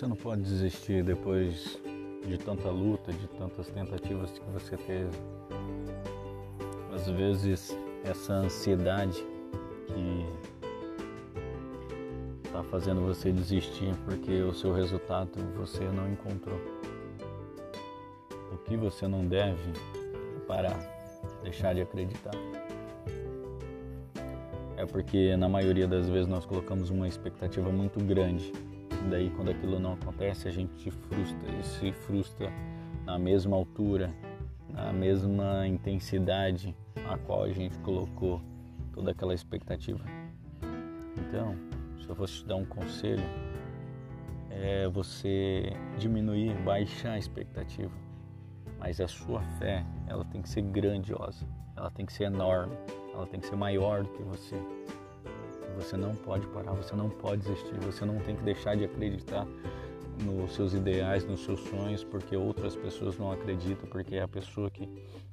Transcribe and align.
Você 0.00 0.06
não 0.06 0.16
pode 0.16 0.40
desistir 0.40 1.04
depois 1.04 1.78
de 2.26 2.38
tanta 2.38 2.70
luta, 2.70 3.12
de 3.12 3.28
tantas 3.36 3.68
tentativas 3.68 4.30
que 4.30 4.50
você 4.50 4.74
teve. 4.78 5.10
Às 6.94 7.06
vezes, 7.06 7.76
essa 8.02 8.32
ansiedade 8.32 9.22
que 9.88 10.24
está 12.46 12.62
fazendo 12.62 13.02
você 13.02 13.30
desistir 13.30 13.94
porque 14.06 14.40
o 14.40 14.54
seu 14.54 14.72
resultado 14.72 15.32
você 15.54 15.84
não 15.84 16.10
encontrou. 16.10 16.58
O 18.54 18.56
que 18.56 18.78
você 18.78 19.06
não 19.06 19.26
deve 19.26 19.70
parar, 20.46 20.80
deixar 21.42 21.74
de 21.74 21.82
acreditar. 21.82 22.32
É 24.78 24.86
porque 24.86 25.36
na 25.36 25.46
maioria 25.46 25.86
das 25.86 26.08
vezes 26.08 26.26
nós 26.26 26.46
colocamos 26.46 26.88
uma 26.88 27.06
expectativa 27.06 27.68
muito 27.70 28.02
grande. 28.02 28.50
Daí 29.08 29.30
quando 29.30 29.50
aquilo 29.50 29.78
não 29.78 29.94
acontece, 29.94 30.48
a 30.48 30.50
gente 30.50 30.90
frustra 30.90 31.50
e 31.52 31.64
se 31.64 31.92
frustra 31.92 32.52
na 33.04 33.18
mesma 33.18 33.56
altura, 33.56 34.12
na 34.68 34.92
mesma 34.92 35.66
intensidade 35.66 36.76
a 37.08 37.16
qual 37.16 37.44
a 37.44 37.52
gente 37.52 37.78
colocou 37.78 38.40
toda 38.92 39.10
aquela 39.10 39.34
expectativa. 39.34 40.04
Então, 41.16 41.54
se 42.00 42.08
eu 42.08 42.14
fosse 42.14 42.34
te 42.34 42.46
dar 42.46 42.56
um 42.56 42.64
conselho, 42.64 43.24
é 44.50 44.88
você 44.88 45.72
diminuir, 45.98 46.54
baixar 46.62 47.12
a 47.12 47.18
expectativa. 47.18 47.92
Mas 48.78 49.00
a 49.00 49.08
sua 49.08 49.42
fé, 49.58 49.84
ela 50.06 50.24
tem 50.24 50.42
que 50.42 50.48
ser 50.48 50.62
grandiosa, 50.62 51.46
ela 51.76 51.90
tem 51.90 52.06
que 52.06 52.12
ser 52.12 52.24
enorme, 52.24 52.76
ela 53.12 53.26
tem 53.26 53.40
que 53.40 53.46
ser 53.46 53.56
maior 53.56 54.02
do 54.02 54.08
que 54.10 54.22
você. 54.22 54.56
Você 55.80 55.96
não 55.96 56.14
pode 56.14 56.46
parar, 56.48 56.72
você 56.72 56.94
não 56.94 57.08
pode 57.08 57.40
desistir, 57.42 57.74
você 57.80 58.04
não 58.04 58.18
tem 58.20 58.36
que 58.36 58.42
deixar 58.42 58.76
de 58.76 58.84
acreditar 58.84 59.46
nos 60.22 60.54
seus 60.54 60.74
ideais, 60.74 61.24
nos 61.24 61.40
seus 61.40 61.58
sonhos, 61.60 62.04
porque 62.04 62.36
outras 62.36 62.76
pessoas 62.76 63.16
não 63.16 63.32
acreditam, 63.32 63.88
porque 63.88 64.18
a 64.18 64.28
pessoa 64.28 64.70
que 64.70 64.86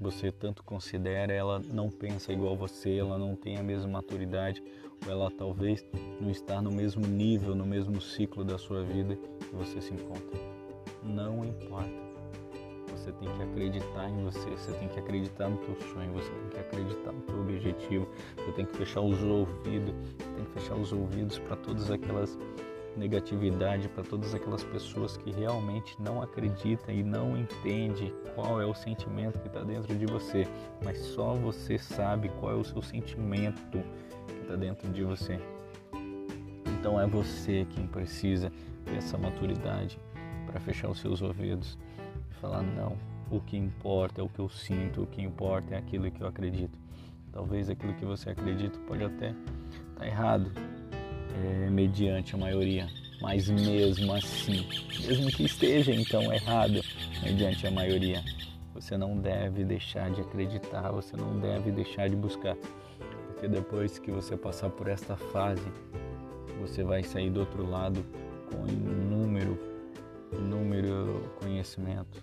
você 0.00 0.30
tanto 0.30 0.62
considera, 0.62 1.32
ela 1.32 1.60
não 1.72 1.90
pensa 1.90 2.32
igual 2.32 2.56
você, 2.56 2.98
ela 2.98 3.18
não 3.18 3.34
tem 3.34 3.56
a 3.56 3.62
mesma 3.64 3.90
maturidade, 3.90 4.62
ou 5.04 5.10
ela 5.10 5.28
talvez 5.28 5.84
não 6.20 6.30
está 6.30 6.62
no 6.62 6.70
mesmo 6.70 7.04
nível, 7.04 7.56
no 7.56 7.66
mesmo 7.66 8.00
ciclo 8.00 8.44
da 8.44 8.56
sua 8.56 8.84
vida 8.84 9.16
que 9.16 9.56
você 9.56 9.80
se 9.80 9.92
encontra. 9.92 10.38
Não 11.02 11.44
importa. 11.44 12.07
Você 13.08 13.12
tem 13.12 13.36
que 13.36 13.42
acreditar 13.42 14.10
em 14.10 14.22
você, 14.22 14.50
você 14.50 14.72
tem 14.72 14.88
que 14.88 14.98
acreditar 14.98 15.48
no 15.48 15.56
teu 15.56 15.74
sonho, 15.80 16.12
você 16.12 16.30
tem 16.30 16.50
que 16.50 16.60
acreditar 16.60 17.12
no 17.12 17.20
teu 17.22 17.40
objetivo, 17.40 18.08
você 18.36 18.52
tem 18.52 18.66
que 18.66 18.76
fechar 18.76 19.00
os 19.00 19.22
ouvidos, 19.22 19.94
tem 20.36 20.44
que 20.44 20.50
fechar 20.52 20.74
os 20.74 20.92
ouvidos 20.92 21.38
para 21.38 21.56
todas 21.56 21.90
aquelas 21.90 22.36
negatividade 22.96 23.88
para 23.88 24.02
todas 24.02 24.34
aquelas 24.34 24.64
pessoas 24.64 25.16
que 25.16 25.30
realmente 25.30 25.96
não 26.02 26.20
acreditam 26.20 26.92
e 26.92 27.02
não 27.02 27.36
entendem 27.36 28.12
qual 28.34 28.60
é 28.60 28.66
o 28.66 28.74
sentimento 28.74 29.38
que 29.38 29.46
está 29.46 29.62
dentro 29.62 29.94
de 29.94 30.04
você, 30.04 30.46
mas 30.84 30.98
só 30.98 31.32
você 31.34 31.78
sabe 31.78 32.28
qual 32.40 32.52
é 32.52 32.56
o 32.56 32.64
seu 32.64 32.82
sentimento 32.82 33.82
que 34.26 34.40
está 34.42 34.56
dentro 34.56 34.90
de 34.90 35.04
você. 35.04 35.40
Então 36.78 37.00
é 37.00 37.06
você 37.06 37.66
quem 37.70 37.86
precisa 37.86 38.52
ter 38.84 38.96
essa 38.96 39.16
maturidade 39.16 39.98
para 40.50 40.60
fechar 40.60 40.88
os 40.88 40.98
seus 40.98 41.20
ouvidos 41.20 41.78
e 42.30 42.34
falar 42.34 42.62
não. 42.62 42.96
O 43.30 43.40
que 43.40 43.56
importa 43.56 44.22
é 44.22 44.24
o 44.24 44.28
que 44.28 44.38
eu 44.38 44.48
sinto, 44.48 45.02
o 45.02 45.06
que 45.06 45.20
importa 45.20 45.74
é 45.74 45.78
aquilo 45.78 46.10
que 46.10 46.22
eu 46.22 46.26
acredito. 46.26 46.78
Talvez 47.30 47.68
aquilo 47.68 47.92
que 47.94 48.04
você 48.04 48.30
acredita 48.30 48.78
pode 48.88 49.04
até 49.04 49.28
estar 49.28 49.98
tá 49.98 50.06
errado, 50.06 50.50
é, 51.44 51.70
mediante 51.70 52.34
a 52.34 52.38
maioria, 52.38 52.88
mas 53.20 53.48
mesmo 53.50 54.12
assim, 54.14 54.66
mesmo 55.06 55.30
que 55.30 55.44
esteja 55.44 55.94
então 55.94 56.32
errado 56.32 56.80
mediante 57.22 57.66
a 57.66 57.70
maioria, 57.70 58.24
você 58.72 58.96
não 58.96 59.18
deve 59.18 59.64
deixar 59.64 60.10
de 60.10 60.22
acreditar, 60.22 60.90
você 60.90 61.16
não 61.16 61.38
deve 61.38 61.70
deixar 61.70 62.08
de 62.08 62.16
buscar, 62.16 62.56
porque 63.26 63.46
depois 63.46 63.98
que 63.98 64.10
você 64.10 64.36
passar 64.36 64.70
por 64.70 64.88
esta 64.88 65.16
fase, 65.16 65.66
você 66.60 66.82
vai 66.82 67.02
sair 67.02 67.30
do 67.30 67.40
outro 67.40 67.68
lado 67.68 68.04
com 68.50 68.66
conhecimento. 71.58 72.22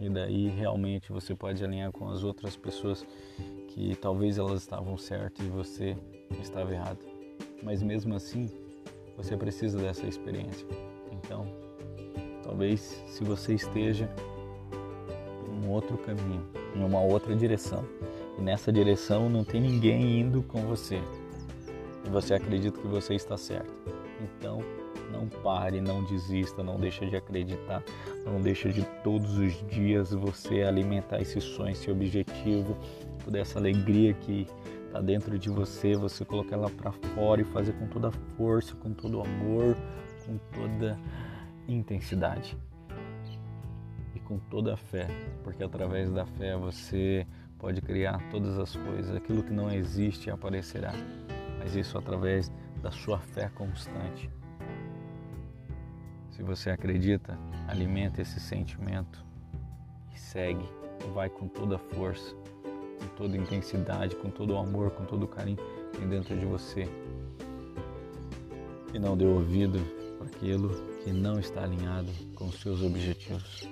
E 0.00 0.08
daí 0.08 0.48
realmente 0.48 1.12
você 1.12 1.34
pode 1.34 1.62
alinhar 1.64 1.90
com 1.90 2.08
as 2.08 2.22
outras 2.22 2.56
pessoas 2.56 3.04
que 3.68 3.96
talvez 3.96 4.38
elas 4.38 4.62
estavam 4.62 4.96
certas 4.96 5.44
e 5.44 5.48
você 5.48 5.96
estava 6.40 6.72
errado 6.72 7.18
mas 7.62 7.82
mesmo 7.82 8.14
assim 8.14 8.48
você 9.16 9.36
precisa 9.36 9.78
dessa 9.78 10.06
experiência. 10.06 10.66
Então, 11.12 11.46
talvez 12.42 13.02
se 13.08 13.24
você 13.24 13.54
esteja 13.54 14.08
em 15.46 15.66
um 15.66 15.70
outro 15.70 15.98
caminho, 15.98 16.46
em 16.74 16.84
uma 16.84 17.00
outra 17.00 17.34
direção, 17.34 17.84
e 18.38 18.40
nessa 18.40 18.72
direção 18.72 19.28
não 19.28 19.42
tem 19.42 19.60
ninguém 19.60 20.20
indo 20.20 20.42
com 20.42 20.60
você, 20.62 21.00
e 22.06 22.10
você 22.10 22.34
acredita 22.34 22.78
que 22.78 22.86
você 22.86 23.14
está 23.14 23.36
certo. 23.36 23.72
Então, 24.20 24.60
não 25.10 25.28
pare, 25.28 25.80
não 25.80 26.04
desista, 26.04 26.62
não 26.62 26.76
deixe 26.76 27.06
de 27.06 27.16
acreditar, 27.16 27.82
não 28.24 28.40
deixe 28.40 28.70
de 28.70 28.82
todos 29.02 29.38
os 29.38 29.52
dias 29.68 30.12
você 30.12 30.62
alimentar 30.62 31.20
esse 31.20 31.40
sonho, 31.40 31.70
esse 31.70 31.90
objetivo, 31.90 32.76
toda 33.24 33.38
essa 33.38 33.58
alegria 33.58 34.14
que 34.14 34.46
está 34.86 35.00
dentro 35.00 35.38
de 35.38 35.48
você, 35.50 35.94
você 35.94 36.24
colocar 36.24 36.56
ela 36.56 36.70
para 36.70 36.92
fora 36.92 37.40
e 37.40 37.44
fazer 37.44 37.72
com 37.74 37.86
toda 37.86 38.08
a 38.08 38.12
força, 38.36 38.74
com 38.76 38.92
todo 38.92 39.18
o 39.18 39.22
amor, 39.22 39.76
com 40.26 40.38
toda 40.52 40.98
intensidade 41.66 42.56
e 44.14 44.20
com 44.20 44.38
toda 44.38 44.74
a 44.74 44.76
fé, 44.76 45.06
porque 45.44 45.62
através 45.62 46.10
da 46.10 46.24
fé 46.24 46.56
você 46.56 47.26
pode 47.58 47.80
criar 47.82 48.18
todas 48.30 48.58
as 48.58 48.74
coisas, 48.74 49.14
aquilo 49.14 49.42
que 49.42 49.52
não 49.52 49.70
existe 49.70 50.30
aparecerá, 50.30 50.92
mas 51.58 51.74
isso 51.74 51.98
através 51.98 52.50
da 52.82 52.90
sua 52.90 53.18
fé 53.18 53.50
constante. 53.54 54.30
Se 56.38 56.44
você 56.44 56.70
acredita, 56.70 57.36
alimenta 57.66 58.22
esse 58.22 58.38
sentimento 58.38 59.26
e 60.14 60.16
segue, 60.16 60.64
vai 61.12 61.28
com 61.28 61.48
toda 61.48 61.74
a 61.74 61.78
força 61.80 62.32
com 62.96 63.06
toda 63.16 63.36
intensidade, 63.36 64.14
com 64.14 64.30
todo 64.30 64.54
o 64.54 64.56
amor, 64.56 64.92
com 64.92 65.04
todo 65.04 65.24
o 65.24 65.28
carinho 65.28 65.58
que 65.90 65.98
tem 65.98 66.08
dentro 66.08 66.36
de 66.36 66.46
você. 66.46 66.88
E 68.94 69.00
não 69.00 69.16
dê 69.16 69.26
ouvido 69.26 69.80
para 70.16 70.28
aquilo 70.28 70.70
que 71.02 71.12
não 71.12 71.40
está 71.40 71.64
alinhado 71.64 72.08
com 72.36 72.46
os 72.46 72.60
seus 72.60 72.82
objetivos. 72.82 73.68